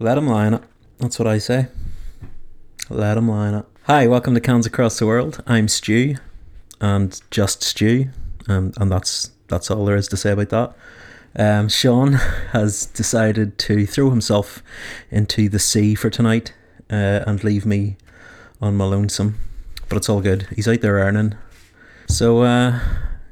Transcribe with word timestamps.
Let 0.00 0.18
him 0.18 0.26
line 0.26 0.54
it. 0.54 0.62
That's 0.98 1.20
what 1.20 1.28
I 1.28 1.38
say. 1.38 1.68
Let 2.90 3.16
him 3.16 3.28
line 3.28 3.54
it. 3.54 3.64
Hi, 3.84 4.08
welcome 4.08 4.34
to 4.34 4.40
Cans 4.40 4.66
Across 4.66 4.98
the 4.98 5.06
World. 5.06 5.40
I'm 5.46 5.68
Stu, 5.68 6.16
and 6.80 7.20
just 7.30 7.62
Stu, 7.62 8.08
um, 8.48 8.72
and 8.78 8.90
that's 8.90 9.30
that's 9.46 9.70
all 9.70 9.84
there 9.84 9.94
is 9.94 10.08
to 10.08 10.16
say 10.16 10.32
about 10.32 10.48
that. 10.48 10.76
Um, 11.36 11.68
Sean 11.68 12.14
has 12.52 12.86
decided 12.86 13.56
to 13.58 13.86
throw 13.86 14.10
himself 14.10 14.64
into 15.12 15.48
the 15.48 15.60
sea 15.60 15.94
for 15.94 16.10
tonight 16.10 16.52
uh, 16.90 17.22
and 17.24 17.44
leave 17.44 17.64
me 17.64 17.96
on 18.60 18.76
my 18.76 18.86
lonesome, 18.86 19.38
but 19.88 19.96
it's 19.96 20.08
all 20.08 20.20
good. 20.20 20.48
He's 20.56 20.66
out 20.66 20.80
there 20.80 20.94
earning. 20.94 21.36
So, 22.08 22.42
uh, 22.42 22.80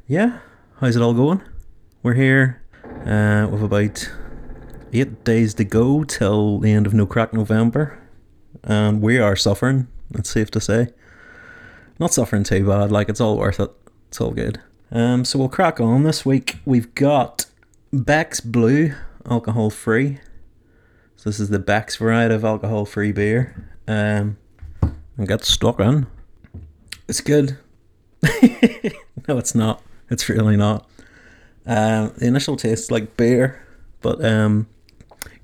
yeah, 0.07 0.39
how's 0.79 0.95
it 0.95 1.03
all 1.03 1.15
going? 1.15 1.43
We're 2.05 2.15
here 2.15 2.63
uh, 3.05 3.49
with 3.51 3.65
about 3.65 4.09
eight 4.93 5.25
days 5.25 5.55
to 5.55 5.65
go 5.65 6.05
till 6.05 6.59
the 6.59 6.73
end 6.73 6.87
of 6.87 6.95
No 6.95 7.07
Craic 7.07 7.33
November, 7.33 7.99
and 8.63 9.01
we 9.01 9.19
are 9.19 9.37
suffering. 9.37 9.89
It's 10.15 10.31
safe 10.31 10.51
to 10.53 10.61
say, 10.61 10.89
not 11.99 12.13
suffering 12.13 12.45
too 12.45 12.67
bad. 12.67 12.93
Like 12.93 13.09
it's 13.09 13.21
all 13.21 13.39
worth 13.39 13.61
it. 13.61 13.71
It's 14.09 14.21
all 14.21 14.33
good. 14.33 14.61
Um, 14.91 15.25
so 15.25 15.39
we'll 15.39 15.49
crack 15.49 15.81
on 15.81 16.03
this 16.03 16.27
week. 16.27 16.59
We've 16.65 16.95
got 16.95 17.47
Beck's 17.93 18.41
Blue, 18.41 18.95
alcohol 19.29 19.71
free. 19.71 20.21
So 21.17 21.31
this 21.31 21.41
is 21.41 21.49
the 21.49 21.59
Beck's 21.59 21.97
variety 21.97 22.35
of 22.35 22.45
alcohol 22.45 22.85
free 22.85 23.13
beer. 23.13 23.71
Um, 23.89 24.37
and 25.17 25.29
get 25.29 25.45
stuck 25.45 25.81
in. 25.81 26.07
It's 27.09 27.21
good. 27.21 27.59
no, 28.23 29.39
it's 29.39 29.55
not. 29.55 29.83
It's 30.11 30.29
really 30.29 30.57
not. 30.57 30.89
Um, 31.65 32.13
the 32.17 32.27
initial 32.27 32.57
taste 32.57 32.91
like 32.91 33.17
beer, 33.17 33.67
but 34.01 34.25
um, 34.25 34.67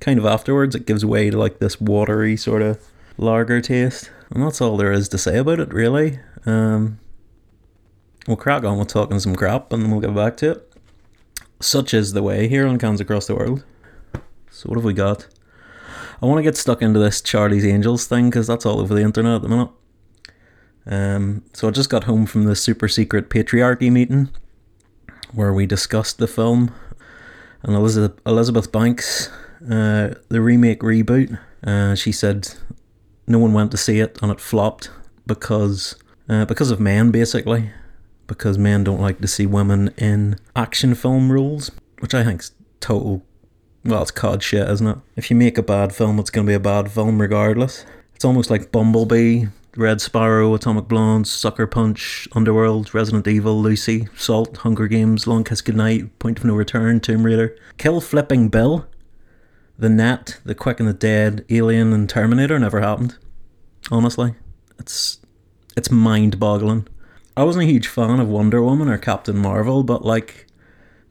kind 0.00 0.18
of 0.18 0.26
afterwards 0.26 0.74
it 0.74 0.86
gives 0.86 1.04
way 1.04 1.30
to 1.30 1.38
like 1.38 1.58
this 1.58 1.80
watery 1.80 2.36
sort 2.36 2.62
of 2.62 2.80
lager 3.16 3.60
taste, 3.60 4.10
and 4.30 4.42
that's 4.42 4.60
all 4.60 4.76
there 4.76 4.92
is 4.92 5.08
to 5.10 5.18
say 5.18 5.38
about 5.38 5.60
it, 5.60 5.72
really. 5.72 6.20
Um, 6.46 6.98
we'll 8.26 8.36
crack 8.36 8.64
on 8.64 8.78
with 8.78 8.88
talking 8.88 9.18
some 9.18 9.36
crap, 9.36 9.72
and 9.72 9.82
then 9.82 9.90
we'll 9.90 10.00
get 10.00 10.14
back 10.14 10.36
to 10.38 10.52
it. 10.52 10.72
Such 11.60 11.92
is 11.92 12.12
the 12.12 12.22
way 12.22 12.48
here 12.48 12.66
on 12.66 12.78
Cans 12.78 13.00
Across 13.00 13.26
the 13.26 13.34
World. 13.34 13.64
So 14.50 14.68
what 14.68 14.76
have 14.76 14.84
we 14.84 14.94
got? 14.94 15.26
I 16.22 16.26
want 16.26 16.38
to 16.38 16.42
get 16.42 16.56
stuck 16.56 16.82
into 16.82 16.98
this 16.98 17.20
Charlie's 17.20 17.64
Angels 17.64 18.06
thing 18.06 18.30
because 18.30 18.46
that's 18.46 18.66
all 18.66 18.80
over 18.80 18.94
the 18.94 19.02
internet 19.02 19.36
at 19.36 19.42
the 19.42 19.48
minute. 19.48 19.70
Um, 20.86 21.44
so 21.52 21.68
I 21.68 21.70
just 21.70 21.90
got 21.90 22.04
home 22.04 22.26
from 22.26 22.44
the 22.44 22.56
super 22.56 22.88
secret 22.88 23.28
patriarchy 23.28 23.92
meeting 23.92 24.30
where 25.32 25.52
we 25.52 25.66
discussed 25.66 26.18
the 26.18 26.26
film 26.26 26.74
and 27.62 27.74
Elizabeth 27.74 28.18
Elizabeth 28.26 28.72
Banks, 28.72 29.30
uh, 29.62 30.14
the 30.28 30.40
remake 30.40 30.80
reboot. 30.80 31.38
Uh, 31.62 31.94
she 31.94 32.12
said 32.12 32.54
no 33.26 33.38
one 33.38 33.52
went 33.52 33.70
to 33.72 33.76
see 33.76 34.00
it 34.00 34.18
and 34.22 34.30
it 34.30 34.40
flopped 34.40 34.90
because 35.26 35.96
uh, 36.28 36.44
because 36.44 36.70
of 36.70 36.78
men 36.80 37.10
basically 37.10 37.70
because 38.28 38.58
men 38.58 38.84
don't 38.84 39.00
like 39.00 39.20
to 39.20 39.26
see 39.26 39.46
women 39.46 39.92
in 39.96 40.36
action 40.54 40.94
film 40.94 41.32
roles, 41.32 41.72
which 41.98 42.14
I 42.14 42.22
think's 42.22 42.52
total. 42.78 43.24
Well, 43.84 44.02
it's 44.02 44.10
cod 44.12 44.42
shit, 44.42 44.68
isn't 44.68 44.86
it? 44.86 44.98
If 45.16 45.30
you 45.30 45.36
make 45.36 45.58
a 45.58 45.62
bad 45.62 45.94
film, 45.94 46.20
it's 46.20 46.30
going 46.30 46.46
to 46.46 46.50
be 46.50 46.54
a 46.54 46.60
bad 46.60 46.92
film 46.92 47.20
regardless. 47.20 47.84
It's 48.14 48.24
almost 48.24 48.50
like 48.50 48.70
Bumblebee, 48.70 49.46
Red 49.76 50.00
Sparrow, 50.00 50.54
Atomic 50.54 50.88
Blonde, 50.88 51.26
Sucker 51.26 51.66
Punch, 51.66 52.28
Underworld, 52.32 52.92
Resident 52.92 53.26
Evil, 53.26 53.60
Lucy, 53.60 54.08
Salt, 54.16 54.58
Hunger 54.58 54.88
Games, 54.88 55.26
Long 55.26 55.44
Kiss 55.44 55.62
Goodnight, 55.62 56.18
Point 56.18 56.38
of 56.38 56.44
No 56.44 56.54
Return, 56.54 57.00
Tomb 57.00 57.24
Raider, 57.24 57.56
Kill 57.78 58.00
Flipping 58.00 58.48
Bill, 58.48 58.86
The 59.78 59.88
Net, 59.88 60.40
The 60.44 60.54
Quick 60.54 60.80
and 60.80 60.88
the 60.88 60.92
Dead, 60.92 61.44
Alien, 61.50 61.92
and 61.92 62.08
Terminator 62.08 62.58
never 62.58 62.80
happened. 62.80 63.16
Honestly, 63.90 64.34
it's 64.78 65.20
it's 65.76 65.90
mind-boggling. 65.90 66.88
I 67.36 67.44
wasn't 67.44 67.64
a 67.64 67.70
huge 67.70 67.86
fan 67.86 68.18
of 68.18 68.28
Wonder 68.28 68.62
Woman 68.62 68.88
or 68.88 68.98
Captain 68.98 69.38
Marvel, 69.38 69.84
but 69.84 70.04
like 70.04 70.46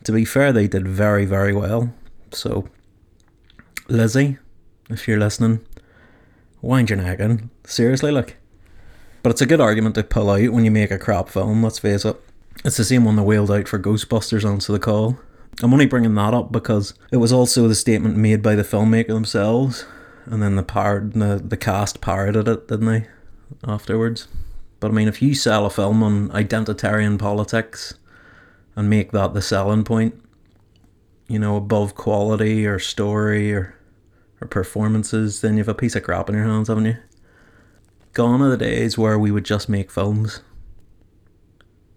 to 0.04 0.12
be 0.12 0.26
fair, 0.26 0.52
they 0.52 0.68
did 0.68 0.88
very, 0.88 1.26
very 1.26 1.54
well. 1.54 1.94
So, 2.32 2.68
Lizzie, 3.88 4.38
if 4.90 5.08
you're 5.08 5.20
listening, 5.20 5.66
wind 6.62 6.90
your 6.90 6.98
neck 6.98 7.20
in. 7.20 7.50
Seriously, 7.66 8.12
like. 8.12 8.38
But 9.24 9.32
it's 9.32 9.42
a 9.42 9.46
good 9.46 9.62
argument 9.62 9.96
to 9.96 10.04
pull 10.04 10.30
out 10.30 10.50
when 10.52 10.64
you 10.66 10.72
make 10.72 10.92
a 10.92 10.98
crap 10.98 11.30
film, 11.30 11.64
let's 11.64 11.80
face 11.80 12.06
it. 12.06 12.16
It's 12.64 12.78
the 12.78 12.84
same 12.86 13.06
one 13.06 13.16
that 13.18 13.24
wheeled 13.24 13.52
out 13.52 13.68
for 13.68 13.80
Ghostbusters 13.80 14.50
Answer 14.50 14.74
the 14.74 14.80
Call. 14.80 15.20
I'm 15.62 15.74
only 15.74 15.88
bringing 15.88 16.16
that 16.16 16.34
up 16.34 16.52
because 16.52 16.94
it 17.12 17.18
was 17.18 17.34
also 17.34 17.68
the 17.68 17.76
statement 17.76 18.16
made 18.16 18.42
by 18.42 18.56
the 18.56 18.64
filmmaker 18.64 19.08
themselves, 19.08 19.86
and 20.26 20.42
then 20.42 20.56
the 20.56 20.64
par- 20.64 21.10
the, 21.14 21.42
the 21.44 21.58
cast 21.58 22.00
parroted 22.02 22.48
it, 22.48 22.68
didn't 22.68 22.86
they, 22.86 23.08
afterwards? 23.68 24.28
But 24.80 24.92
I 24.92 24.92
mean, 24.92 25.08
if 25.08 25.22
you 25.22 25.34
sell 25.34 25.66
a 25.66 25.72
film 25.72 26.04
on 26.04 26.30
identitarian 26.30 27.18
politics 27.18 27.96
and 28.76 28.90
make 28.90 29.12
that 29.12 29.34
the 29.34 29.42
selling 29.42 29.84
point, 29.84 30.22
you 31.28 31.40
know, 31.40 31.56
above 31.56 31.96
quality 31.96 32.66
or 32.68 32.78
story 32.78 33.52
or 33.52 33.78
or 34.40 34.48
performances, 34.48 35.42
then 35.42 35.58
you've 35.58 35.68
a 35.68 35.74
piece 35.74 35.96
of 35.96 36.04
crap 36.04 36.30
in 36.30 36.36
your 36.36 36.46
hands, 36.46 36.68
haven't 36.68 36.86
you? 36.86 36.98
Gone 38.14 38.42
are 38.42 38.50
the 38.50 38.58
days 38.58 38.98
where 38.98 39.18
we 39.18 39.32
would 39.32 39.46
just 39.46 39.70
make 39.70 39.92
films. 39.92 40.42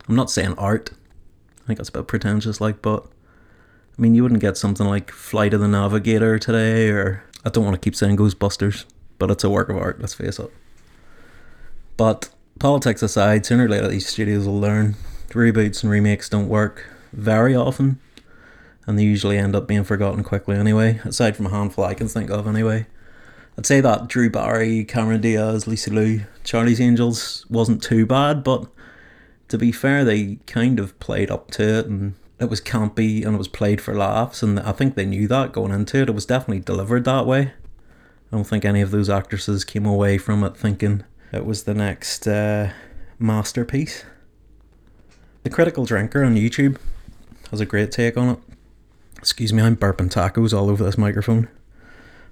I'm 0.09 0.17
not 0.17 0.31
saying 0.31 0.55
art. 0.57 0.91
I 1.63 1.67
think 1.67 1.79
that's 1.79 1.91
a 1.91 1.93
bit 1.93 2.07
pretentious, 2.09 2.61
like, 2.61 2.83
but 2.83 3.07
I 4.01 4.03
mean, 4.03 4.15
you 4.15 4.23
wouldn't 4.23 4.41
get 4.41 4.57
something 4.57 4.87
like 4.87 5.11
Flight 5.11 5.53
of 5.53 5.61
the 5.61 5.69
Navigator 5.69 6.39
today, 6.39 6.89
or 6.89 7.23
I 7.45 7.51
don't 7.51 7.65
want 7.65 7.75
to 7.75 7.81
keep 7.81 7.95
saying 7.95 8.17
Ghostbusters, 8.17 8.87
but 9.19 9.31
it's 9.31 9.45
a 9.45 9.51
work 9.51 9.69
of 9.69 9.77
art. 9.77 10.01
Let's 10.01 10.15
face 10.15 10.39
it. 10.39 10.51
But 11.99 12.31
politics 12.59 13.03
aside, 13.03 13.45
sooner 13.45 13.67
or 13.67 13.69
later 13.69 13.89
these 13.89 14.09
studios 14.09 14.47
will 14.47 14.59
learn 14.59 14.97
reboots 15.29 15.83
and 15.83 15.93
remakes 15.93 16.31
don't 16.31 16.49
work 16.49 16.87
very 17.13 17.55
often, 17.55 18.01
and 18.87 18.99
they 18.99 19.03
usually 19.03 19.37
end 19.37 19.55
up 19.55 19.69
being 19.69 19.85
forgotten 19.85 20.25
quickly 20.25 20.57
anyway. 20.57 20.99
Aside 21.05 21.37
from 21.37 21.45
a 21.45 21.51
handful 21.51 21.85
I 21.85 21.93
can 21.93 22.09
think 22.09 22.31
of 22.31 22.47
anyway. 22.47 22.87
I'd 23.59 23.67
say 23.67 23.83
that 23.83 24.09
Drew 24.09 24.31
Barry, 24.31 24.83
Cameron 24.83 25.21
Diaz, 25.21 25.67
Lucy 25.67 25.91
Liu, 25.91 26.25
Charlie's 26.43 26.81
Angels 26.81 27.45
wasn't 27.51 27.83
too 27.83 28.07
bad, 28.07 28.45
but 28.45 28.67
to 29.49 29.59
be 29.59 29.73
fair, 29.73 30.07
they 30.07 30.37
kind 30.47 30.81
of 30.81 30.99
played 31.01 31.31
up 31.31 31.51
to 31.51 31.81
it 31.81 31.85
and 31.85 32.15
it 32.41 32.49
was 32.49 32.61
campy 32.61 33.25
and 33.25 33.35
it 33.35 33.39
was 33.39 33.49
played 33.49 33.81
for 33.81 33.95
laughs, 33.95 34.43
and 34.43 34.59
I 34.61 34.73
think 34.73 34.95
they 34.95 35.05
knew 35.05 35.29
that 35.29 35.53
going 35.53 35.73
into 35.73 35.99
it. 35.99 36.09
It 36.09 36.15
was 36.15 36.27
definitely 36.27 36.61
delivered 36.61 37.05
that 37.05 37.27
way. 37.27 37.53
I 38.33 38.37
don't 38.37 38.45
think 38.45 38.65
any 38.65 38.81
of 38.81 38.91
those 38.91 39.11
actresses 39.11 39.65
came 39.65 39.85
away 39.85 40.17
from 40.17 40.43
it 40.43 40.57
thinking 40.57 41.05
it 41.33 41.45
was 41.45 41.65
the 41.65 41.75
next 41.75 42.27
uh, 42.27 42.73
masterpiece. 43.19 44.05
The 45.43 45.51
Critical 45.51 45.85
Drinker 45.85 46.25
on 46.25 46.35
YouTube 46.35 46.79
has 47.51 47.61
a 47.61 47.67
great 47.67 47.93
take 47.93 48.17
on 48.17 48.31
it. 48.31 48.39
Excuse 49.19 49.53
me, 49.53 49.63
I'm 49.63 49.77
burping 49.77 50.11
tacos 50.11 50.57
all 50.57 50.71
over 50.71 50.83
this 50.83 50.97
microphone. 50.97 51.49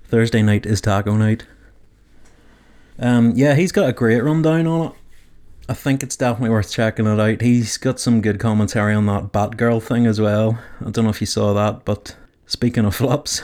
Thursday 0.05 0.43
night 0.43 0.65
is 0.65 0.81
taco 0.81 1.17
night. 1.17 1.45
Um, 2.99 3.33
yeah, 3.35 3.55
he's 3.55 3.73
got 3.73 3.89
a 3.89 3.93
great 3.93 4.23
rundown 4.23 4.67
on 4.67 4.87
it. 4.89 4.93
I 5.69 5.75
think 5.75 6.03
it's 6.03 6.17
definitely 6.17 6.51
worth 6.51 6.71
checking 6.71 7.07
it 7.07 7.21
out. 7.21 7.43
He's 7.43 7.77
got 7.77 8.01
some 8.01 8.23
good 8.23 8.41
commentary 8.41 8.95
on 8.95 9.07
that 9.07 9.33
Batgirl 9.33 9.83
thing 9.83 10.07
as 10.07 10.21
well. 10.21 10.59
I 10.81 10.91
don't 10.91 11.05
know 11.05 11.11
if 11.11 11.21
you 11.21 11.27
saw 11.27 11.53
that, 11.53 11.85
but 11.85 12.17
speaking 12.47 12.87
of 12.87 12.95
flops, 12.95 13.43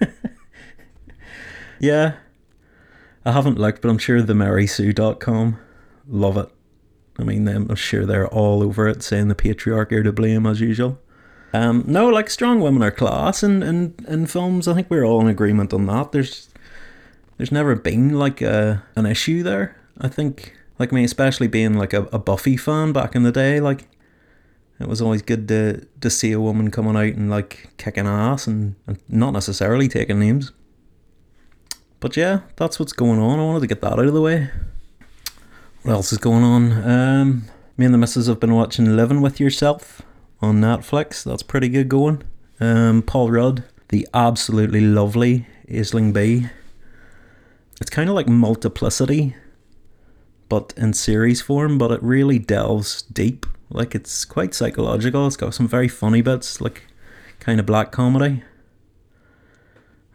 yeah, 1.78 2.14
I 3.24 3.32
haven't 3.32 3.58
looked, 3.58 3.82
but 3.82 3.90
I'm 3.90 3.98
sure 3.98 4.22
themarysue.com 4.22 5.58
love 6.08 6.36
it. 6.36 6.48
I 7.18 7.24
mean, 7.24 7.48
I'm 7.48 7.74
sure 7.74 8.06
they're 8.06 8.28
all 8.28 8.62
over 8.62 8.86
it, 8.88 9.02
saying 9.02 9.28
the 9.28 9.34
patriarchy 9.34 9.92
are 9.92 10.02
to 10.04 10.12
blame 10.12 10.46
as 10.46 10.60
usual. 10.60 10.98
Um, 11.52 11.84
no, 11.86 12.08
like 12.08 12.30
strong 12.30 12.60
women 12.60 12.82
are 12.82 12.90
class 12.90 13.42
in, 13.42 13.62
in, 13.62 13.94
in 14.06 14.26
films. 14.26 14.68
I 14.68 14.74
think 14.74 14.88
we're 14.90 15.04
all 15.04 15.20
in 15.20 15.28
agreement 15.28 15.72
on 15.72 15.86
that. 15.86 16.12
There's 16.12 16.48
there's 17.36 17.52
never 17.52 17.74
been 17.74 18.18
like 18.18 18.42
a 18.42 18.84
an 18.96 19.06
issue 19.06 19.42
there. 19.42 19.76
I 20.00 20.08
think 20.08 20.57
like 20.78 20.92
me, 20.92 21.04
especially 21.04 21.48
being 21.48 21.74
like 21.74 21.92
a, 21.92 22.04
a 22.12 22.18
Buffy 22.18 22.56
fan 22.56 22.92
back 22.92 23.14
in 23.14 23.22
the 23.22 23.32
day, 23.32 23.60
like 23.60 23.88
it 24.80 24.88
was 24.88 25.02
always 25.02 25.22
good 25.22 25.48
to 25.48 25.86
to 26.00 26.10
see 26.10 26.32
a 26.32 26.40
woman 26.40 26.70
coming 26.70 26.96
out 26.96 27.14
and 27.14 27.30
like 27.30 27.70
kicking 27.78 28.06
ass 28.06 28.46
and, 28.46 28.76
and 28.86 28.98
not 29.08 29.32
necessarily 29.32 29.88
taking 29.88 30.20
names. 30.20 30.52
But 32.00 32.16
yeah, 32.16 32.40
that's 32.56 32.78
what's 32.78 32.92
going 32.92 33.18
on. 33.18 33.40
I 33.40 33.44
wanted 33.44 33.60
to 33.60 33.66
get 33.66 33.80
that 33.80 33.94
out 33.94 34.06
of 34.06 34.14
the 34.14 34.20
way. 34.20 34.50
What 35.82 35.92
else 35.94 36.12
is 36.12 36.18
going 36.18 36.44
on? 36.44 36.72
Um, 36.88 37.44
me 37.76 37.86
and 37.86 37.94
the 37.94 37.98
missus 37.98 38.26
have 38.28 38.40
been 38.40 38.54
watching 38.54 38.96
Living 38.96 39.20
with 39.20 39.40
Yourself 39.40 40.02
on 40.40 40.60
Netflix. 40.60 41.24
That's 41.24 41.42
pretty 41.42 41.68
good 41.68 41.88
going. 41.88 42.22
Um, 42.60 43.02
Paul 43.02 43.30
Rudd, 43.30 43.64
the 43.88 44.06
absolutely 44.14 44.80
lovely 44.80 45.46
Aisling 45.68 46.12
Bea. 46.12 46.48
It's 47.80 47.90
kind 47.90 48.08
of 48.08 48.14
like 48.14 48.28
multiplicity, 48.28 49.34
but 50.48 50.72
in 50.76 50.92
series 50.92 51.40
form, 51.40 51.78
but 51.78 51.90
it 51.90 52.02
really 52.02 52.38
delves 52.38 53.02
deep. 53.02 53.46
Like 53.70 53.94
it's 53.94 54.24
quite 54.24 54.54
psychological. 54.54 55.26
It's 55.26 55.36
got 55.36 55.54
some 55.54 55.68
very 55.68 55.88
funny 55.88 56.22
bits, 56.22 56.60
like 56.60 56.84
kind 57.40 57.60
of 57.60 57.66
black 57.66 57.92
comedy. 57.92 58.42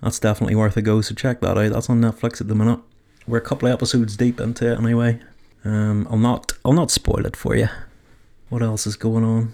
That's 0.02 0.20
definitely 0.20 0.56
worth 0.56 0.76
a 0.76 0.82
go. 0.82 1.02
So 1.02 1.16
check 1.16 1.40
that 1.42 1.58
out. 1.58 1.72
That's 1.72 1.90
on 1.90 2.02
Netflix 2.02 2.42
at 2.42 2.48
the 2.48 2.56
minute. 2.56 2.80
We're 3.28 3.38
a 3.38 3.42
couple 3.42 3.68
of 3.68 3.74
episodes 3.74 4.18
deep 4.18 4.40
into 4.40 4.72
it 4.72 4.78
anyway. 4.78 5.20
Um, 5.64 6.08
I'll 6.10 6.18
not 6.18 6.54
I'll 6.66 6.74
not 6.74 6.92
spoil 6.92 7.26
it 7.26 7.38
for 7.38 7.56
you. 7.56 7.70
What 8.50 8.62
else 8.62 8.86
is 8.86 8.96
going 8.96 9.24
on? 9.24 9.54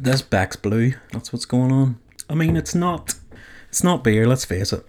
This 0.00 0.22
Beck's 0.22 0.56
Blue. 0.56 0.94
That's 1.12 1.32
what's 1.32 1.44
going 1.44 1.70
on. 1.70 1.98
I 2.28 2.34
mean, 2.34 2.56
it's 2.56 2.74
not 2.74 3.14
it's 3.68 3.84
not 3.84 4.02
beer. 4.02 4.26
Let's 4.26 4.44
face 4.44 4.72
it. 4.72 4.84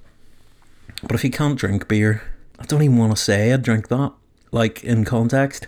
But 1.03 1.13
if 1.13 1.23
you 1.23 1.29
can't 1.29 1.57
drink 1.57 1.87
beer, 1.87 2.23
I 2.57 2.65
don't 2.65 2.81
even 2.81 2.97
want 2.97 3.15
to 3.15 3.21
say 3.21 3.53
I 3.53 3.57
drink 3.57 3.89
that. 3.89 4.13
Like 4.51 4.83
in 4.83 5.05
context, 5.05 5.67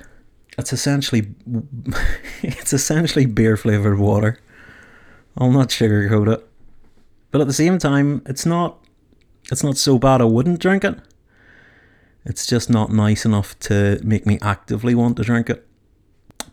it's 0.58 0.74
essentially 0.74 1.34
it's 2.42 2.74
essentially 2.74 3.26
beer 3.26 3.58
flavored 3.58 4.00
water. 4.00 4.40
I'll 5.38 5.52
not 5.52 5.70
sugarcoat 5.70 6.34
it. 6.34 6.48
But 7.32 7.42
at 7.42 7.48
the 7.48 7.54
same 7.54 7.78
time, 7.78 8.22
it's 8.26 8.46
not 8.46 8.78
it's 9.52 9.64
not 9.64 9.78
so 9.78 9.98
bad 9.98 10.22
I 10.22 10.26
wouldn't 10.26 10.60
drink 10.60 10.84
it. 10.84 11.00
It's 12.26 12.46
just 12.46 12.70
not 12.70 12.92
nice 12.92 13.26
enough 13.26 13.58
to 13.62 14.00
make 14.04 14.26
me 14.26 14.38
actively 14.42 14.94
want 14.94 15.18
to 15.18 15.24
drink 15.24 15.50
it. 15.50 15.66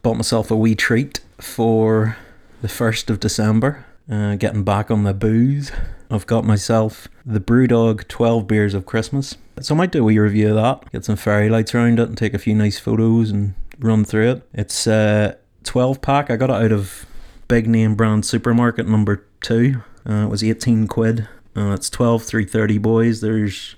Bought 0.02 0.16
myself 0.16 0.50
a 0.50 0.56
wee 0.56 0.74
treat 0.74 1.20
for 1.38 2.16
the 2.62 2.68
1st 2.68 3.10
of 3.10 3.20
December, 3.20 3.84
uh, 4.10 4.36
getting 4.36 4.64
back 4.64 4.90
on 4.90 5.04
the 5.04 5.14
booze. 5.14 5.72
I've 6.10 6.26
got 6.26 6.44
myself 6.44 7.08
the 7.26 7.40
Brewdog 7.40 8.08
12 8.08 8.46
Beers 8.46 8.74
of 8.74 8.86
Christmas. 8.86 9.36
So 9.60 9.74
I 9.74 9.78
might 9.78 9.92
do 9.92 10.00
a 10.00 10.04
wee 10.04 10.18
review 10.18 10.50
of 10.50 10.54
that, 10.54 10.90
get 10.92 11.04
some 11.04 11.16
fairy 11.16 11.48
lights 11.48 11.74
around 11.74 11.98
it 11.98 12.08
and 12.08 12.16
take 12.16 12.34
a 12.34 12.38
few 12.38 12.54
nice 12.54 12.78
photos 12.78 13.30
and 13.30 13.54
run 13.78 14.04
through 14.04 14.30
it. 14.30 14.48
It's 14.54 14.86
a 14.86 15.36
12 15.64 16.00
pack. 16.00 16.30
I 16.30 16.36
got 16.36 16.50
it 16.50 16.56
out 16.64 16.72
of 16.72 17.06
big 17.48 17.66
name 17.66 17.94
brand 17.94 18.24
supermarket 18.24 18.86
number 18.86 19.26
2. 19.42 19.82
Uh, 20.08 20.12
it 20.12 20.30
was 20.30 20.42
18 20.42 20.86
quid. 20.86 21.28
Uh, 21.56 21.72
it's 21.72 21.90
12 21.90 22.22
330 22.22 22.78
boys. 22.78 23.20
There's 23.20 23.74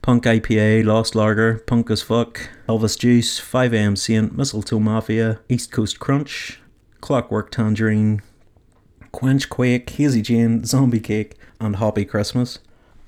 Punk 0.00 0.24
IPA, 0.24 0.84
Lost 0.86 1.14
Lager, 1.14 1.58
Punk 1.66 1.90
as 1.90 2.00
Fuck, 2.00 2.48
Elvis 2.68 2.98
Juice, 2.98 3.40
5am 3.40 3.98
Saint, 3.98 4.36
Mistletoe 4.36 4.78
Mafia, 4.78 5.40
East 5.48 5.72
Coast 5.72 5.98
Crunch, 5.98 6.60
Clockwork 7.00 7.50
Tangerine, 7.50 8.22
Quench 9.18 9.48
Quake, 9.48 9.90
Hazy 9.90 10.22
Jane, 10.22 10.64
Zombie 10.64 11.00
Cake, 11.00 11.34
and 11.58 11.74
Hoppy 11.74 12.04
Christmas. 12.04 12.60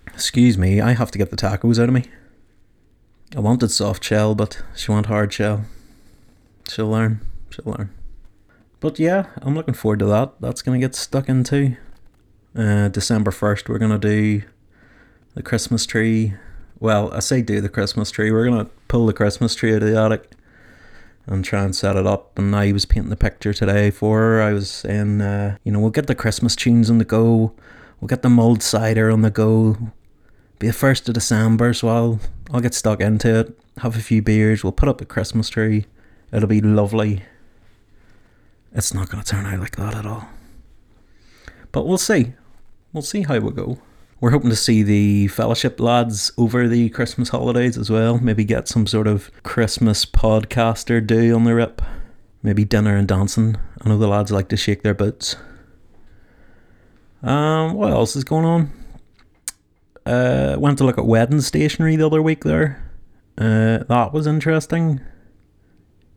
Excuse 0.08 0.58
me, 0.58 0.80
I 0.80 0.94
have 0.94 1.12
to 1.12 1.18
get 1.18 1.30
the 1.30 1.36
tacos 1.36 1.80
out 1.80 1.88
of 1.88 1.94
me. 1.94 2.02
I 3.36 3.38
wanted 3.38 3.70
soft 3.70 4.02
shell, 4.02 4.34
but 4.34 4.60
she 4.74 4.90
want 4.90 5.06
hard 5.06 5.32
shell. 5.32 5.66
She'll 6.68 6.88
learn. 6.88 7.20
She'll 7.50 7.72
learn. 7.72 7.90
But 8.80 8.98
yeah, 8.98 9.26
I'm 9.40 9.54
looking 9.54 9.72
forward 9.72 10.00
to 10.00 10.06
that. 10.06 10.32
That's 10.40 10.62
gonna 10.62 10.80
get 10.80 10.96
stuck 10.96 11.28
into. 11.28 11.76
Uh, 12.56 12.88
December 12.88 13.30
1st, 13.30 13.68
we're 13.68 13.78
gonna 13.78 13.96
do 13.96 14.42
the 15.34 15.44
Christmas 15.44 15.86
tree. 15.86 16.34
Well, 16.80 17.12
I 17.12 17.20
say 17.20 17.40
do 17.40 17.60
the 17.60 17.68
Christmas 17.68 18.10
tree. 18.10 18.32
We're 18.32 18.46
gonna 18.46 18.68
pull 18.88 19.06
the 19.06 19.12
Christmas 19.12 19.54
tree 19.54 19.76
out 19.76 19.84
of 19.84 19.88
the 19.88 19.96
attic 19.96 20.32
and 21.30 21.44
try 21.44 21.64
and 21.64 21.74
set 21.74 21.96
it 21.96 22.06
up. 22.06 22.38
And 22.38 22.54
I 22.54 22.72
was 22.72 22.84
painting 22.84 23.10
the 23.10 23.16
picture 23.16 23.54
today 23.54 23.90
for 23.90 24.18
her. 24.18 24.42
I 24.42 24.52
was 24.52 24.70
saying, 24.70 25.20
uh, 25.20 25.56
you 25.64 25.72
know, 25.72 25.78
we'll 25.78 25.90
get 25.90 26.08
the 26.08 26.14
Christmas 26.14 26.56
tunes 26.56 26.90
on 26.90 26.98
the 26.98 27.04
go. 27.04 27.54
We'll 28.00 28.08
get 28.08 28.22
the 28.22 28.28
mulled 28.28 28.62
cider 28.62 29.10
on 29.10 29.22
the 29.22 29.30
go. 29.30 29.76
Be 30.58 30.66
the 30.66 30.72
first 30.72 31.08
of 31.08 31.14
December, 31.14 31.72
so 31.72 31.88
I'll 31.88 32.20
I'll 32.52 32.60
get 32.60 32.74
stuck 32.74 33.00
into 33.00 33.40
it. 33.40 33.58
Have 33.78 33.96
a 33.96 34.00
few 34.00 34.20
beers. 34.20 34.62
We'll 34.62 34.72
put 34.72 34.88
up 34.88 35.00
a 35.00 35.06
Christmas 35.06 35.48
tree. 35.48 35.86
It'll 36.32 36.48
be 36.48 36.60
lovely. 36.60 37.22
It's 38.72 38.92
not 38.92 39.08
going 39.08 39.22
to 39.22 39.30
turn 39.30 39.46
out 39.46 39.60
like 39.60 39.76
that 39.76 39.94
at 39.94 40.06
all. 40.06 40.28
But 41.72 41.86
we'll 41.86 41.98
see. 41.98 42.34
We'll 42.92 43.02
see 43.02 43.22
how 43.22 43.38
we 43.38 43.52
go. 43.52 43.78
We're 44.20 44.32
hoping 44.32 44.50
to 44.50 44.56
see 44.56 44.82
the 44.82 45.28
fellowship 45.28 45.80
lads 45.80 46.30
over 46.36 46.68
the 46.68 46.90
Christmas 46.90 47.30
holidays 47.30 47.78
as 47.78 47.88
well. 47.88 48.18
Maybe 48.18 48.44
get 48.44 48.68
some 48.68 48.86
sort 48.86 49.06
of 49.06 49.30
Christmas 49.44 50.04
podcaster 50.04 51.04
do 51.04 51.34
on 51.34 51.44
the 51.44 51.54
rip. 51.54 51.80
Maybe 52.42 52.66
dinner 52.66 52.96
and 52.96 53.08
dancing. 53.08 53.56
I 53.80 53.88
know 53.88 53.96
the 53.96 54.08
lads 54.08 54.30
like 54.30 54.48
to 54.48 54.58
shake 54.58 54.82
their 54.82 54.92
boots. 54.92 55.36
Um, 57.22 57.72
what 57.72 57.92
else 57.92 58.14
is 58.14 58.24
going 58.24 58.44
on? 58.44 58.70
Uh, 60.04 60.56
went 60.58 60.76
to 60.78 60.84
look 60.84 60.98
at 60.98 61.06
wedding 61.06 61.40
stationery 61.40 61.96
the 61.96 62.06
other 62.06 62.20
week 62.20 62.44
there. 62.44 62.90
Uh, 63.38 63.84
that 63.88 64.12
was 64.12 64.26
interesting. 64.26 65.00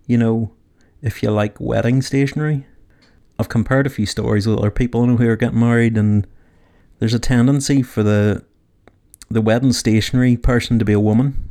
You 0.07 0.17
know, 0.17 0.51
if 1.01 1.23
you 1.23 1.31
like 1.31 1.57
wedding 1.59 2.01
stationery. 2.01 2.65
I've 3.39 3.49
compared 3.49 3.87
a 3.87 3.89
few 3.89 4.05
stories 4.05 4.45
with 4.45 4.59
other 4.59 4.71
people 4.71 5.05
who 5.05 5.27
are 5.27 5.37
getting 5.37 5.59
married, 5.59 5.97
and 5.97 6.27
there's 7.03 7.13
a 7.13 7.19
tendency 7.19 7.81
for 7.81 8.01
the 8.01 8.41
the 9.29 9.41
wedding 9.41 9.73
stationery 9.73 10.37
person 10.37 10.79
to 10.79 10.85
be 10.85 10.93
a 10.93 10.99
woman 11.01 11.49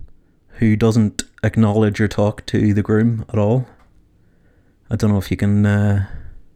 who 0.60 0.74
doesn't 0.74 1.24
acknowledge 1.42 2.00
or 2.00 2.08
talk 2.08 2.46
to 2.46 2.72
the 2.72 2.82
groom 2.82 3.26
at 3.28 3.38
all. 3.38 3.66
I 4.88 4.96
don't 4.96 5.10
know 5.10 5.18
if 5.18 5.30
you 5.30 5.36
can 5.36 5.66
uh, 5.66 6.06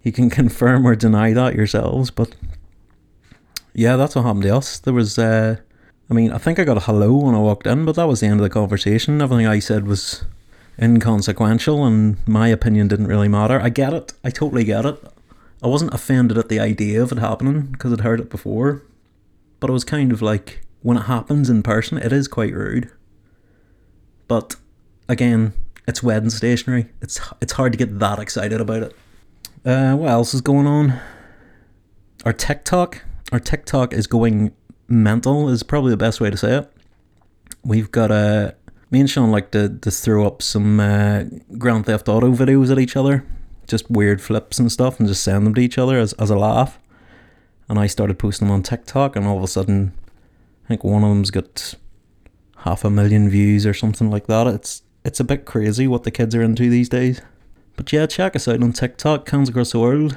you 0.02 0.12
can 0.12 0.30
confirm 0.40 0.86
or 0.86 0.96
deny 0.96 1.34
that 1.34 1.54
yourselves, 1.54 2.10
but 2.10 2.36
yeah, 3.74 3.96
that's 3.96 4.16
what 4.16 4.24
happened 4.24 4.44
to 4.44 4.56
us. 4.56 4.78
There 4.78 4.94
was, 4.94 5.18
uh, 5.18 5.56
I 6.08 6.14
mean, 6.14 6.32
I 6.32 6.38
think 6.38 6.58
I 6.58 6.64
got 6.64 6.78
a 6.78 6.88
hello 6.88 7.16
when 7.16 7.34
I 7.34 7.38
walked 7.38 7.66
in, 7.66 7.84
but 7.84 7.96
that 7.96 8.08
was 8.08 8.20
the 8.20 8.28
end 8.28 8.40
of 8.40 8.44
the 8.44 8.48
conversation. 8.48 9.20
Everything 9.20 9.46
I 9.46 9.58
said 9.58 9.86
was 9.86 10.24
inconsequential, 10.80 11.84
and 11.84 12.16
my 12.26 12.48
opinion 12.48 12.88
didn't 12.88 13.08
really 13.08 13.28
matter. 13.28 13.60
I 13.60 13.68
get 13.68 13.92
it. 13.92 14.14
I 14.24 14.30
totally 14.30 14.64
get 14.64 14.86
it. 14.86 14.98
I 15.62 15.68
wasn't 15.68 15.94
offended 15.94 16.36
at 16.38 16.48
the 16.48 16.60
idea 16.60 17.02
of 17.02 17.12
it 17.12 17.18
happening 17.18 17.62
because 17.62 17.92
I'd 17.92 18.00
heard 18.00 18.20
it 18.20 18.30
before, 18.30 18.82
but 19.60 19.70
it 19.70 19.72
was 19.72 19.84
kind 19.84 20.12
of 20.12 20.22
like 20.22 20.60
when 20.82 20.96
it 20.96 21.02
happens 21.02 21.50
in 21.50 21.62
person, 21.62 21.98
it 21.98 22.12
is 22.12 22.28
quite 22.28 22.52
rude. 22.52 22.90
But 24.28 24.56
again, 25.08 25.52
it's 25.86 26.02
wedding 26.02 26.30
stationery. 26.30 26.86
It's 27.00 27.20
it's 27.40 27.52
hard 27.52 27.72
to 27.72 27.78
get 27.78 27.98
that 27.98 28.18
excited 28.18 28.60
about 28.60 28.82
it. 28.82 28.96
Uh, 29.64 29.96
what 29.96 30.10
else 30.10 30.34
is 30.34 30.40
going 30.40 30.66
on? 30.66 30.98
Our 32.24 32.32
TikTok, 32.32 33.02
our 33.32 33.40
TikTok 33.40 33.92
is 33.92 34.06
going 34.06 34.52
mental. 34.88 35.48
Is 35.48 35.62
probably 35.62 35.90
the 35.90 35.96
best 35.96 36.20
way 36.20 36.30
to 36.30 36.36
say 36.36 36.58
it. 36.58 36.72
We've 37.64 37.90
got 37.90 38.10
a 38.10 38.54
me 38.90 39.00
and 39.00 39.10
Sean 39.10 39.30
like 39.30 39.50
to, 39.50 39.68
to 39.68 39.90
throw 39.90 40.26
up 40.26 40.42
some 40.42 40.80
uh, 40.80 41.24
Grand 41.58 41.86
Theft 41.86 42.08
Auto 42.08 42.32
videos 42.32 42.70
at 42.70 42.78
each 42.78 42.96
other, 42.96 43.24
just 43.66 43.90
weird 43.90 44.20
flips 44.20 44.58
and 44.58 44.70
stuff, 44.70 44.98
and 44.98 45.08
just 45.08 45.22
send 45.22 45.46
them 45.46 45.54
to 45.54 45.60
each 45.60 45.78
other 45.78 45.98
as, 45.98 46.12
as 46.14 46.30
a 46.30 46.38
laugh. 46.38 46.78
And 47.68 47.78
I 47.78 47.86
started 47.86 48.18
posting 48.18 48.46
them 48.46 48.54
on 48.54 48.62
TikTok, 48.62 49.16
and 49.16 49.26
all 49.26 49.36
of 49.36 49.42
a 49.42 49.48
sudden, 49.48 49.92
I 50.64 50.68
think 50.68 50.84
one 50.84 51.02
of 51.02 51.10
them's 51.10 51.30
got 51.30 51.74
half 52.58 52.84
a 52.84 52.90
million 52.90 53.28
views 53.28 53.66
or 53.66 53.74
something 53.74 54.10
like 54.10 54.26
that. 54.26 54.46
It's 54.46 54.82
it's 55.04 55.20
a 55.20 55.24
bit 55.24 55.44
crazy 55.44 55.86
what 55.86 56.02
the 56.02 56.10
kids 56.10 56.34
are 56.34 56.42
into 56.42 56.68
these 56.68 56.88
days. 56.88 57.20
But 57.76 57.92
yeah, 57.92 58.06
check 58.06 58.34
us 58.34 58.48
out 58.48 58.62
on 58.62 58.72
TikTok, 58.72 59.26
Cans 59.26 59.48
Across 59.48 59.72
the 59.72 59.78
World. 59.78 60.16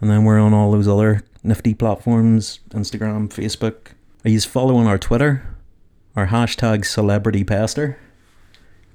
And 0.00 0.08
then 0.10 0.24
we're 0.24 0.38
on 0.38 0.54
all 0.54 0.72
those 0.72 0.88
other 0.88 1.22
nifty 1.42 1.74
platforms 1.74 2.60
Instagram, 2.70 3.28
Facebook. 3.28 3.92
Are 4.24 4.30
you 4.30 4.40
following 4.40 4.86
our 4.86 4.98
Twitter? 4.98 5.56
Our 6.16 6.28
hashtag 6.28 6.84
celebrity 6.84 7.44
pester. 7.44 7.98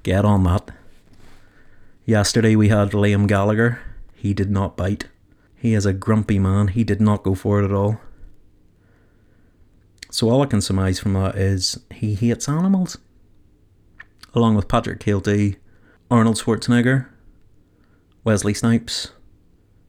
Get 0.02 0.24
on 0.24 0.42
that. 0.44 0.70
Yesterday 2.04 2.56
we 2.56 2.68
had 2.68 2.90
Liam 2.90 3.26
Gallagher. 3.26 3.80
He 4.14 4.34
did 4.34 4.50
not 4.50 4.76
bite. 4.76 5.08
He 5.64 5.72
is 5.72 5.86
a 5.86 5.94
grumpy 5.94 6.38
man. 6.38 6.68
He 6.68 6.84
did 6.84 7.00
not 7.00 7.22
go 7.22 7.34
for 7.34 7.58
it 7.58 7.64
at 7.64 7.72
all. 7.72 7.98
So 10.10 10.28
all 10.28 10.42
I 10.42 10.46
can 10.46 10.60
surmise 10.60 11.00
from 11.00 11.14
that 11.14 11.36
is 11.36 11.78
he 11.90 12.14
hates 12.14 12.50
animals. 12.50 12.98
Along 14.34 14.56
with 14.56 14.68
Patrick 14.68 15.00
Kielty, 15.00 15.56
Arnold 16.10 16.36
Schwarzenegger, 16.36 17.06
Wesley 18.24 18.52
Snipes. 18.52 19.12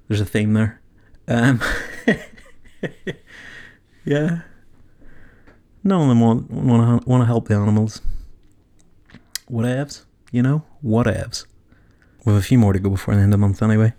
There's 0.08 0.22
a 0.22 0.26
theme 0.26 0.54
there. 0.54 0.80
Um, 1.28 1.60
yeah. 4.06 4.44
None 5.84 6.02
of 6.02 6.08
them 6.08 6.22
want 6.22 6.50
want 6.52 7.04
to 7.04 7.10
want 7.10 7.22
to 7.22 7.26
help 7.26 7.50
the 7.50 7.56
animals. 7.56 8.02
Whatevs, 9.52 10.06
you 10.32 10.42
know, 10.42 10.64
whatevs. 10.82 11.46
We 12.24 12.32
have 12.32 12.42
a 12.42 12.46
few 12.46 12.60
more 12.60 12.72
to 12.72 12.80
go 12.80 12.92
before 12.92 13.14
the 13.14 13.20
end 13.20 13.34
of 13.34 13.40
the 13.42 13.46
month, 13.46 13.62
anyway. 13.62 13.94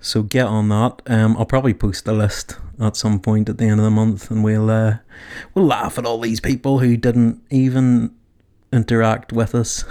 So 0.00 0.22
get 0.22 0.46
on 0.46 0.70
that. 0.70 1.02
Um, 1.06 1.36
I'll 1.36 1.44
probably 1.44 1.74
post 1.74 2.08
a 2.08 2.12
list 2.12 2.56
at 2.80 2.96
some 2.96 3.20
point 3.20 3.48
at 3.48 3.58
the 3.58 3.64
end 3.64 3.80
of 3.80 3.84
the 3.84 3.90
month, 3.90 4.30
and 4.30 4.42
we'll 4.42 4.70
uh, 4.70 4.98
we'll 5.54 5.66
laugh 5.66 5.98
at 5.98 6.06
all 6.06 6.18
these 6.18 6.40
people 6.40 6.78
who 6.78 6.96
didn't 6.96 7.42
even 7.50 8.14
interact 8.72 9.32
with 9.32 9.54
us. 9.54 9.84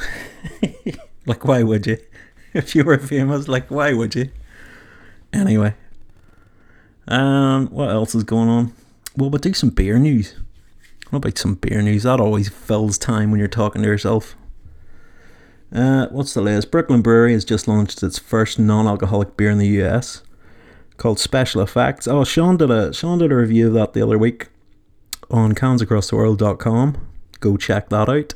like, 1.26 1.46
why 1.46 1.64
would 1.64 1.88
you? 1.88 1.98
If 2.52 2.74
you 2.74 2.84
were 2.84 2.98
famous, 2.98 3.48
like, 3.48 3.70
why 3.70 3.94
would 3.94 4.16
you? 4.16 4.32
Anyway, 5.32 5.76
um, 7.08 7.68
what 7.68 7.92
else 7.92 8.16
is 8.16 8.24
going 8.24 8.50
on? 8.50 8.74
Well, 9.16 9.30
we'll 9.30 9.38
do 9.38 9.54
some 9.54 9.70
beer 9.70 10.00
news. 10.00 10.34
What 11.12 11.18
about 11.18 11.38
some 11.38 11.54
beer 11.54 11.84
news? 11.84 12.04
That 12.04 12.20
always 12.20 12.50
fills 12.50 12.98
time 12.98 13.30
when 13.30 13.40
you're 13.40 13.48
talking 13.48 13.84
to 13.84 13.88
yourself. 13.88 14.36
Uh, 15.72 16.08
what's 16.08 16.34
the 16.34 16.42
latest? 16.42 16.72
Brooklyn 16.72 17.02
Brewery 17.02 17.34
has 17.34 17.46
just 17.46 17.68
launched 17.68 18.02
its 18.02 18.18
first 18.18 18.58
non-alcoholic 18.58 19.38
beer 19.38 19.52
in 19.52 19.60
the 19.60 19.68
US, 19.84 20.24
called 20.98 21.20
Special 21.20 21.62
Effects. 21.62 22.08
Oh, 22.08 22.24
Sean 22.24 22.58
did 22.58 22.72
a 22.72 22.92
Sean 22.94 23.20
did 23.20 23.32
a 23.32 23.36
review 23.36 23.68
of 23.68 23.74
that 23.74 23.94
the 23.94 24.02
other 24.02 24.18
week. 24.18 24.48
on 25.30 25.54
cansacrosstheworld.com. 25.54 26.98
Go 27.40 27.56
check 27.58 27.90
that 27.90 28.10
out. 28.10 28.34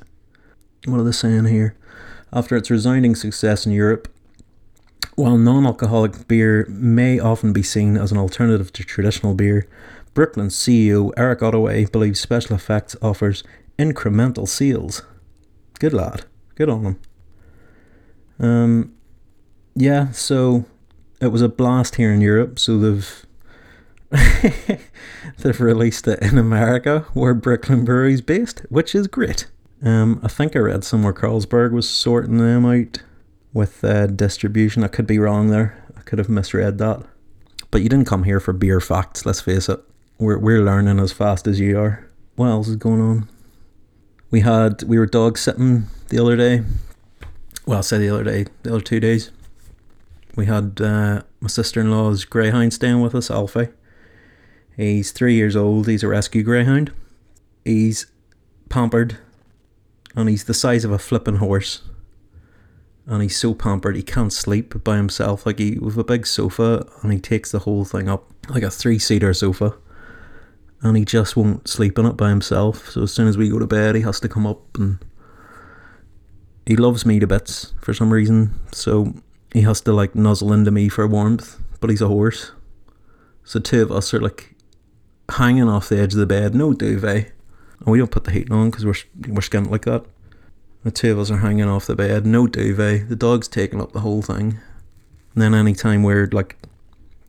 What 0.85 0.99
are 0.99 1.03
they 1.03 1.11
saying 1.11 1.45
here? 1.45 1.75
After 2.31 2.55
its 2.55 2.69
resounding 2.69 3.15
success 3.15 3.65
in 3.65 3.71
Europe, 3.71 4.07
while 5.15 5.37
non 5.37 5.65
alcoholic 5.65 6.27
beer 6.27 6.65
may 6.69 7.19
often 7.19 7.51
be 7.53 7.63
seen 7.63 7.97
as 7.97 8.11
an 8.11 8.17
alternative 8.17 8.71
to 8.73 8.83
traditional 8.83 9.33
beer, 9.33 9.67
Brooklyn 10.13 10.47
CEO 10.47 11.11
Eric 11.17 11.41
Ottaway 11.41 11.85
believes 11.85 12.19
special 12.19 12.55
effects 12.55 12.95
offers 13.01 13.43
incremental 13.79 14.47
sales. 14.47 15.01
Good 15.79 15.93
lad. 15.93 16.25
Good 16.55 16.69
on 16.69 16.83
him. 16.83 16.99
Um, 18.43 18.93
yeah, 19.73 20.11
so 20.11 20.65
it 21.21 21.27
was 21.27 21.41
a 21.41 21.47
blast 21.47 21.95
here 21.95 22.11
in 22.11 22.19
Europe, 22.19 22.59
so 22.59 22.77
they've 22.77 23.25
they've 25.39 25.61
released 25.61 26.07
it 26.07 26.21
in 26.21 26.37
America 26.37 27.05
where 27.13 27.33
Brooklyn 27.33 27.85
Brewery's 27.85 28.21
based, 28.21 28.59
which 28.69 28.93
is 28.93 29.07
great. 29.07 29.47
Um, 29.81 30.19
I 30.21 30.27
think 30.27 30.55
I 30.55 30.59
read 30.59 30.83
somewhere 30.83 31.13
Carlsberg 31.13 31.71
was 31.71 31.89
sorting 31.89 32.37
them 32.37 32.65
out 32.65 33.01
with 33.53 33.81
uh, 33.83 34.07
distribution. 34.07 34.83
I 34.83 34.89
could 34.89 35.07
be 35.07 35.19
wrong 35.19 35.49
there. 35.49 35.81
I 35.97 36.01
could 36.01 36.19
have 36.19 36.29
misread 36.29 36.77
that. 36.79 37.01
But 37.71 37.81
you 37.81 37.89
didn't 37.89 38.07
come 38.07 38.23
here 38.23 38.39
for 38.39 38.53
beer 38.53 38.81
facts, 38.81 39.25
let's 39.25 39.41
face 39.41 39.69
it. 39.69 39.79
We're, 40.19 40.37
we're 40.37 40.63
learning 40.63 40.99
as 40.99 41.11
fast 41.11 41.47
as 41.47 41.59
you 41.59 41.79
are. 41.79 42.07
What 42.35 42.47
else 42.47 42.67
is 42.67 42.75
going 42.75 43.01
on? 43.01 43.29
We 44.31 44.41
had 44.41 44.83
we 44.83 44.99
were 44.99 45.05
dog 45.05 45.37
sitting 45.37 45.87
the 46.09 46.19
other 46.19 46.35
day. 46.35 46.63
Well, 47.65 47.79
I 47.79 47.81
say 47.81 47.97
the 47.97 48.09
other 48.09 48.23
day, 48.23 48.45
the 48.63 48.71
other 48.71 48.81
two 48.81 48.99
days. 48.99 49.31
We 50.35 50.47
had 50.47 50.81
uh, 50.81 51.21
my 51.39 51.47
sister 51.47 51.79
in 51.79 51.91
law's 51.91 52.25
greyhound 52.25 52.73
staying 52.73 53.01
with 53.01 53.15
us, 53.15 53.29
Alfie. 53.29 53.69
He's 54.75 55.11
three 55.11 55.35
years 55.35 55.55
old. 55.55 55.87
He's 55.87 56.03
a 56.03 56.07
rescue 56.07 56.43
greyhound. 56.43 56.91
He's 57.63 58.07
pampered, 58.69 59.17
and 60.15 60.27
he's 60.27 60.45
the 60.45 60.53
size 60.53 60.83
of 60.83 60.91
a 60.91 60.97
flipping 60.97 61.37
horse 61.37 61.81
and 63.05 63.21
he's 63.21 63.37
so 63.37 63.53
pampered 63.53 63.95
he 63.95 64.03
can't 64.03 64.31
sleep 64.31 64.83
by 64.83 64.95
himself. 64.95 65.45
Like 65.45 65.59
he 65.59 65.77
with 65.77 65.97
a 65.97 66.03
big 66.03 66.25
sofa, 66.25 66.87
and 67.01 67.11
he 67.11 67.19
takes 67.19 67.51
the 67.51 67.59
whole 67.59 67.85
thing 67.85 68.07
up 68.07 68.29
like 68.49 68.63
a 68.63 68.69
three 68.69 68.99
seater 68.99 69.33
sofa, 69.33 69.75
and 70.81 70.95
he 70.97 71.05
just 71.05 71.35
won't 71.35 71.67
sleep 71.67 71.97
in 71.99 72.05
it 72.05 72.17
by 72.17 72.29
himself. 72.29 72.89
So 72.89 73.03
as 73.03 73.13
soon 73.13 73.27
as 73.27 73.37
we 73.37 73.49
go 73.49 73.59
to 73.59 73.67
bed, 73.67 73.95
he 73.95 74.01
has 74.01 74.19
to 74.21 74.29
come 74.29 74.47
up 74.47 74.61
and 74.77 74.99
he 76.65 76.75
loves 76.75 77.05
me 77.05 77.19
to 77.19 77.27
bits 77.27 77.73
for 77.81 77.93
some 77.93 78.11
reason. 78.11 78.59
So 78.71 79.13
he 79.51 79.61
has 79.61 79.81
to 79.81 79.93
like 79.93 80.15
nuzzle 80.15 80.53
into 80.53 80.71
me 80.71 80.89
for 80.89 81.07
warmth, 81.07 81.59
but 81.79 81.89
he's 81.89 82.01
a 82.01 82.07
horse. 82.07 82.51
So 83.43 83.59
two 83.59 83.81
of 83.81 83.91
us 83.91 84.13
are 84.13 84.21
like 84.21 84.55
hanging 85.29 85.69
off 85.69 85.89
the 85.89 85.99
edge 85.99 86.13
of 86.13 86.19
the 86.19 86.25
bed, 86.25 86.55
no 86.55 86.73
duvet, 86.73 87.31
and 87.79 87.87
we 87.87 87.97
don't 87.97 88.11
put 88.11 88.23
the 88.23 88.31
heating 88.31 88.53
on 88.53 88.69
because 88.69 88.85
we're 88.85 88.95
we're 89.27 89.41
skint 89.41 89.69
like 89.69 89.85
that. 89.85 90.05
The 90.83 90.91
two 90.91 91.11
of 91.11 91.19
us 91.19 91.31
are 91.31 91.37
hanging 91.37 91.67
off 91.67 91.87
the 91.87 91.95
bed, 91.95 92.25
no 92.25 92.47
duvet. 92.47 93.09
The 93.09 93.15
dog's 93.15 93.47
taking 93.47 93.81
up 93.81 93.93
the 93.93 94.01
whole 94.01 94.21
thing. 94.21 94.59
And 95.33 95.41
then 95.41 95.53
anytime 95.53 96.03
we're 96.03 96.27
like 96.31 96.57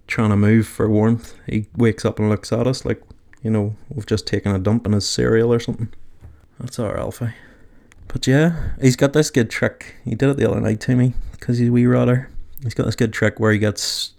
trying 0.07 0.31
to 0.31 0.37
move 0.37 0.67
for 0.67 0.89
warmth, 0.89 1.35
he 1.47 1.67
wakes 1.77 2.05
up 2.05 2.19
and 2.19 2.29
looks 2.29 2.53
at 2.53 2.67
us 2.67 2.85
like, 2.85 3.03
you 3.43 3.51
know, 3.51 3.77
we've 3.89 4.07
just 4.07 4.27
taken 4.27 4.55
a 4.55 4.59
dump 4.59 4.87
in 4.87 4.93
his 4.93 5.09
cereal 5.09 5.53
or 5.53 5.61
something. 5.61 5.93
That's 6.59 6.79
our 6.79 6.99
Alfie. 6.99 7.35
But 8.15 8.29
yeah, 8.29 8.71
he's 8.81 8.95
got 8.95 9.13
this 9.13 9.29
good 9.29 9.51
trick. 9.51 9.97
He 10.05 10.15
did 10.15 10.31
it 10.31 10.37
the 10.37 10.49
other 10.49 10.61
night 10.61 10.81
to 10.83 10.95
me 10.95 11.15
because 11.33 11.59
he's 11.59 11.69
a 11.69 11.73
wee 11.73 11.85
rotter. 11.85 12.31
He's 12.63 12.73
got 12.73 12.87
this 12.87 12.95
good 12.95 13.13
trick 13.13 13.41
where 13.41 13.51
he 13.51 13.59
gets 13.59 14.13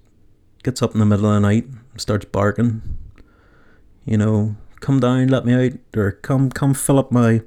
gets 0.64 0.82
up 0.82 0.92
in 0.92 1.00
the 1.00 1.06
middle 1.06 1.28
of 1.28 1.36
the 1.36 1.40
night, 1.40 1.66
starts 1.96 2.26
barking. 2.26 2.82
You 4.04 4.18
know, 4.18 4.58
come 4.82 5.00
down, 5.00 5.30
let 5.30 5.46
me 5.46 5.54
out, 5.54 5.80
or 5.96 6.12
come 6.12 6.50
come 6.52 6.74
fill 6.74 7.00
up 7.00 7.10
my 7.10 7.42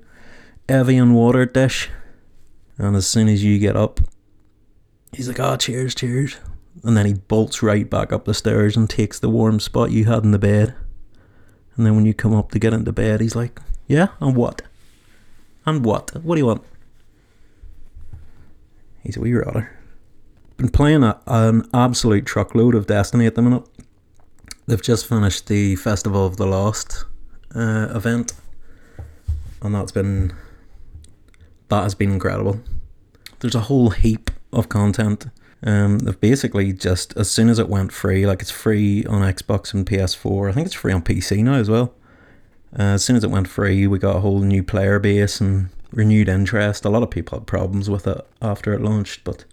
Evian 0.71 1.13
water 1.13 1.45
dish. 1.45 1.91
And 2.79 2.97
as 2.97 3.07
soon 3.07 3.29
as 3.29 3.45
you 3.45 3.59
get 3.59 3.77
up, 3.77 4.01
he's 5.13 5.29
like, 5.29 5.41
oh, 5.41 5.57
cheers, 5.57 5.95
cheers. 5.95 6.39
And 6.83 6.97
then 6.97 7.05
he 7.05 7.13
bolts 7.13 7.63
right 7.63 7.89
back 7.89 8.11
up 8.11 8.25
the 8.25 8.33
stairs 8.33 8.75
and 8.75 8.89
takes 8.89 9.19
the 9.19 9.29
warm 9.29 9.61
spot 9.61 9.91
you 9.91 10.07
had 10.07 10.25
in 10.25 10.31
the 10.31 10.39
bed. 10.39 10.75
And 11.77 11.85
then 11.85 11.95
when 11.95 12.07
you 12.07 12.15
come 12.15 12.35
up 12.35 12.53
to 12.53 12.59
get 12.59 12.73
into 12.73 12.91
bed, 12.91 13.21
he's 13.21 13.37
like, 13.37 13.61
yeah, 13.87 14.09
and 14.19 14.35
what? 14.35 14.63
And 15.69 15.85
what? 15.85 16.15
What 16.25 16.37
do 16.37 16.39
you 16.41 16.47
want? 16.47 16.63
He's 19.03 19.19
a 19.19 19.21
wee 19.21 19.35
rotter. 19.35 19.71
Been 20.57 20.71
playing 20.71 21.03
a, 21.03 21.21
an 21.27 21.69
absolute 21.75 22.25
truckload 22.25 22.75
of 22.75 22.87
Destiny 22.87 23.27
at 23.27 23.35
the 23.35 23.43
minute. 23.43 23.65
They've 24.67 24.81
just 24.81 25.07
finished 25.07 25.47
the 25.47 25.77
Festival 25.77 26.25
of 26.25 26.39
the 26.39 26.47
Lost 26.47 27.05
uh, 27.55 27.89
event, 27.95 28.33
and 29.61 29.75
that's 29.75 29.93
been 29.93 30.33
that 31.69 31.83
has 31.83 31.95
been 31.95 32.13
incredible. 32.13 32.61
There's 33.41 33.55
a 33.55 33.61
whole 33.61 33.91
heap 33.91 34.31
of 34.55 34.71
content. 34.71 35.27
Um, 35.63 35.99
they've 35.99 36.19
basically 36.19 36.73
just 36.73 37.15
as 37.19 37.31
soon 37.31 37.51
as 37.51 37.59
it 37.59 37.69
went 37.69 37.93
free, 37.93 38.27
like 38.27 38.41
it's 38.41 38.51
free 38.51 39.05
on 39.05 39.21
Xbox 39.21 39.75
and 39.75 39.85
PS4. 39.85 40.49
I 40.49 40.53
think 40.53 40.65
it's 40.65 40.75
free 40.75 40.95
on 40.95 41.03
PC 41.03 41.45
now 41.45 41.57
as 41.57 41.69
well. 41.69 41.93
Uh, 42.77 42.95
as 42.95 43.05
soon 43.05 43.17
as 43.17 43.25
it 43.25 43.31
went 43.31 43.49
free, 43.49 43.87
we 43.87 43.99
got 43.99 44.17
a 44.17 44.21
whole 44.21 44.41
new 44.41 44.63
player 44.63 44.99
base 44.99 45.41
and 45.41 45.69
renewed 45.93 46.29
interest. 46.29 46.85
A 46.85 46.91
lot 46.91 47.03
of 47.03 47.11
people 47.11 47.39
had 47.39 47.47
problems 47.47 47.89
with 47.89 48.07
it 48.07 48.27
after 48.43 48.73
it 48.73 48.83
launched, 48.83 49.25
but 49.25 49.45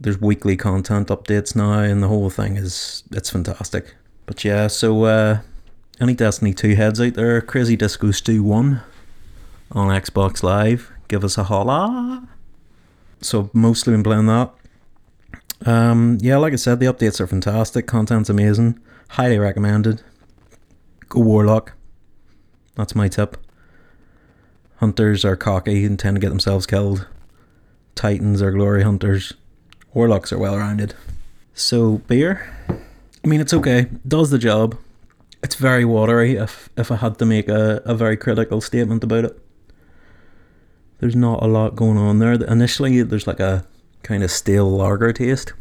there's 0.00 0.20
weekly 0.20 0.56
content 0.56 1.08
updates 1.08 1.54
now, 1.54 1.80
and 1.80 2.02
the 2.02 2.08
whole 2.08 2.30
thing 2.30 2.56
is 2.56 3.02
it's 3.10 3.30
fantastic. 3.30 3.94
But 4.24 4.44
yeah, 4.44 4.66
so 4.66 5.04
uh, 5.04 5.40
any 6.00 6.14
Destiny 6.14 6.54
2 6.54 6.74
heads 6.74 7.00
out 7.00 7.14
there, 7.14 7.40
Crazy 7.40 7.76
Disco 7.76 8.10
Stew 8.10 8.42
1 8.42 8.80
on 9.72 9.88
Xbox 9.88 10.42
Live 10.42 10.92
give 11.08 11.24
us 11.24 11.38
a 11.38 11.44
holla. 11.44 12.26
So 13.20 13.50
mostly 13.52 13.92
been 13.92 14.02
playing 14.02 14.26
that. 14.26 14.52
Um, 15.64 16.18
yeah, 16.20 16.36
like 16.36 16.52
I 16.52 16.56
said, 16.56 16.80
the 16.80 16.86
updates 16.86 17.20
are 17.20 17.26
fantastic. 17.26 17.86
Content's 17.86 18.28
amazing. 18.28 18.78
Highly 19.10 19.38
recommended. 19.38 20.02
Go 21.08 21.20
Warlock. 21.20 21.72
That's 22.76 22.94
my 22.94 23.08
tip. 23.08 23.36
Hunters 24.76 25.24
are 25.24 25.36
cocky 25.36 25.84
and 25.84 25.98
tend 25.98 26.16
to 26.16 26.20
get 26.20 26.28
themselves 26.28 26.66
killed. 26.66 27.06
Titans 27.94 28.42
are 28.42 28.52
glory 28.52 28.82
hunters. 28.82 29.32
Warlocks 29.94 30.32
are 30.32 30.38
well 30.38 30.58
rounded. 30.58 30.94
So 31.54 31.98
beer, 32.06 32.54
I 33.24 33.26
mean, 33.26 33.40
it's 33.40 33.54
okay. 33.54 33.86
Does 34.06 34.30
the 34.30 34.38
job. 34.38 34.76
It's 35.42 35.54
very 35.54 35.84
watery. 35.84 36.36
If 36.36 36.68
if 36.76 36.90
I 36.90 36.96
had 36.96 37.18
to 37.18 37.26
make 37.26 37.48
a, 37.48 37.80
a 37.84 37.94
very 37.94 38.16
critical 38.16 38.60
statement 38.60 39.02
about 39.02 39.24
it, 39.24 39.40
there's 40.98 41.16
not 41.16 41.42
a 41.42 41.46
lot 41.46 41.76
going 41.76 41.96
on 41.96 42.18
there. 42.18 42.32
Initially, 42.32 43.02
there's 43.02 43.26
like 43.26 43.40
a 43.40 43.66
kind 44.02 44.22
of 44.22 44.30
stale 44.30 44.70
lager 44.70 45.12
taste, 45.12 45.52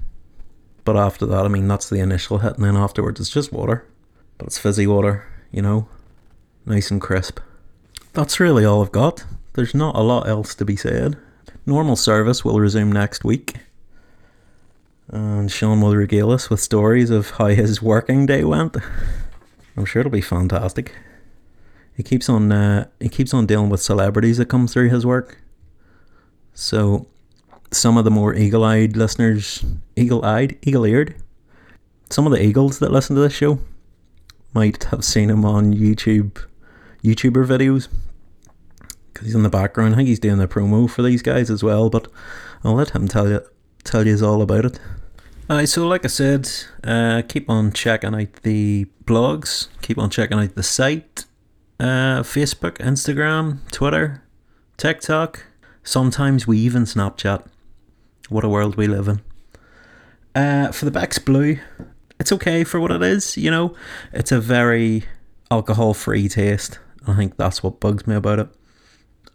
but 0.83 0.97
after 0.97 1.25
that, 1.25 1.45
I 1.45 1.47
mean, 1.47 1.67
that's 1.67 1.89
the 1.89 1.99
initial 1.99 2.39
hit, 2.39 2.55
and 2.55 2.65
then 2.65 2.75
afterwards, 2.75 3.19
it's 3.19 3.29
just 3.29 3.51
water, 3.51 3.85
but 4.37 4.47
it's 4.47 4.57
fizzy 4.57 4.87
water, 4.87 5.25
you 5.51 5.61
know, 5.61 5.87
nice 6.65 6.91
and 6.91 7.01
crisp. 7.01 7.39
That's 8.13 8.39
really 8.39 8.65
all 8.65 8.81
I've 8.81 8.91
got. 8.91 9.25
There's 9.53 9.75
not 9.75 9.95
a 9.95 10.01
lot 10.01 10.27
else 10.27 10.55
to 10.55 10.65
be 10.65 10.75
said. 10.75 11.17
Normal 11.65 11.95
service 11.95 12.43
will 12.43 12.59
resume 12.59 12.91
next 12.91 13.23
week. 13.23 13.55
And 15.07 15.51
Sean 15.51 15.81
will 15.81 15.95
regale 15.95 16.31
us 16.31 16.49
with 16.49 16.59
stories 16.59 17.09
of 17.09 17.31
how 17.31 17.47
his 17.47 17.81
working 17.81 18.25
day 18.25 18.43
went. 18.43 18.75
I'm 19.77 19.85
sure 19.85 19.99
it'll 19.99 20.11
be 20.11 20.21
fantastic. 20.21 20.93
He 21.95 22.03
keeps 22.03 22.27
on 22.27 22.51
uh, 22.51 22.87
he 22.99 23.09
keeps 23.09 23.33
on 23.33 23.45
dealing 23.45 23.69
with 23.69 23.81
celebrities 23.81 24.37
that 24.37 24.47
come 24.47 24.67
through 24.67 24.89
his 24.89 25.05
work. 25.05 25.37
So 26.53 27.07
some 27.71 27.97
of 27.97 28.05
the 28.05 28.11
more 28.11 28.33
eagle-eyed 28.33 28.95
listeners, 28.95 29.63
eagle-eyed, 29.95 30.57
eagle-eared, 30.61 31.15
some 32.09 32.25
of 32.25 32.31
the 32.31 32.41
eagles 32.41 32.79
that 32.79 32.91
listen 32.91 33.15
to 33.15 33.21
this 33.21 33.33
show 33.33 33.59
might 34.53 34.85
have 34.85 35.03
seen 35.03 35.29
him 35.29 35.43
on 35.43 35.73
YouTube, 35.73 36.43
YouTuber 37.05 37.45
videos. 37.45 37.87
Because 39.13 39.27
he's 39.27 39.35
in 39.35 39.43
the 39.43 39.49
background. 39.49 39.93
I 39.93 39.97
think 39.97 40.09
he's 40.09 40.19
doing 40.19 40.37
the 40.37 40.47
promo 40.47 40.89
for 40.89 41.01
these 41.01 41.21
guys 41.21 41.49
as 41.49 41.63
well. 41.63 41.89
But 41.89 42.07
I'll 42.63 42.73
let 42.73 42.89
him 42.89 43.07
tell 43.07 43.29
you 43.29 43.41
tell 43.83 44.05
you 44.05 44.25
all 44.25 44.41
about 44.41 44.65
it. 44.65 44.79
Uh, 45.47 45.65
so, 45.65 45.87
like 45.87 46.03
I 46.03 46.07
said, 46.07 46.49
uh, 46.83 47.21
keep 47.27 47.49
on 47.49 47.71
checking 47.71 48.15
out 48.15 48.33
the 48.41 48.87
blogs. 49.05 49.67
Keep 49.81 49.99
on 49.99 50.09
checking 50.09 50.39
out 50.39 50.55
the 50.55 50.63
site 50.63 51.25
uh, 51.79 52.23
Facebook, 52.23 52.77
Instagram, 52.77 53.59
Twitter, 53.71 54.23
TikTok. 54.77 55.45
Sometimes 55.83 56.47
we 56.47 56.57
even 56.59 56.83
Snapchat. 56.83 57.45
What 58.29 58.43
a 58.43 58.49
world 58.49 58.75
we 58.75 58.87
live 58.87 59.07
in. 59.07 59.21
Uh, 60.33 60.71
for 60.71 60.85
the 60.85 60.91
Beck's 60.91 61.19
Blue, 61.19 61.59
it's 62.19 62.31
okay 62.31 62.63
for 62.63 62.79
what 62.79 62.91
it 62.91 63.01
is, 63.01 63.37
you 63.37 63.51
know. 63.51 63.75
It's 64.11 64.31
a 64.31 64.39
very 64.39 65.05
alcohol 65.51 65.93
free 65.93 66.27
taste. 66.27 66.79
I 67.07 67.15
think 67.15 67.37
that's 67.37 67.61
what 67.63 67.79
bugs 67.79 68.07
me 68.07 68.15
about 68.15 68.39
it. 68.39 68.47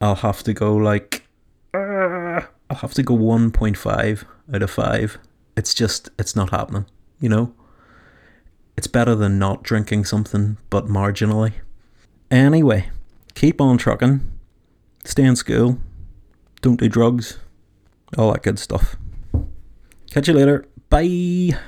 I'll 0.00 0.17
have 0.17 0.43
to 0.45 0.53
go 0.53 0.75
like. 0.77 1.27
Uh, 1.75 2.43
I'll 2.69 2.77
have 2.77 2.95
to 2.95 3.03
go 3.03 3.17
1.5 3.17 4.25
out 4.55 4.62
of 4.62 4.71
5. 4.71 5.19
It's 5.57 5.75
just, 5.75 6.09
it's 6.19 6.35
not 6.35 6.50
happening, 6.50 6.87
you 7.21 7.29
know? 7.29 7.55
It's 8.77 8.87
better 8.87 9.15
than 9.15 9.39
not 9.39 9.62
drinking 9.62 10.05
something, 10.05 10.57
but 10.71 10.87
marginally 10.87 11.53
Anyway, 12.31 12.89
keep 13.35 13.61
on 13.61 13.77
trucking, 13.77 14.21
stay 15.05 15.25
in 15.25 15.35
school, 15.35 15.79
don't 16.62 16.79
do 16.79 16.89
drugs, 16.89 17.39
all 18.17 18.31
that 18.31 18.45
good 18.45 18.57
stuff. 18.57 18.97
Catch 20.12 20.29
you 20.29 20.35
later. 20.35 20.65
Bye. 20.89 21.59